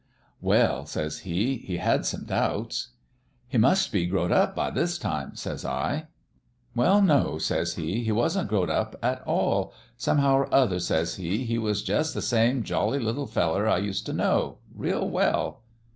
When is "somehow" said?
9.97-10.37